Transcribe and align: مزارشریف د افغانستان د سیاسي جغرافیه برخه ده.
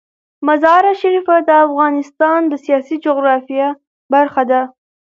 مزارشریف 0.47 1.27
د 1.45 1.49
افغانستان 1.65 2.39
د 2.47 2.53
سیاسي 2.65 2.95
جغرافیه 3.05 3.67
برخه 4.13 4.43
ده. 4.51 4.61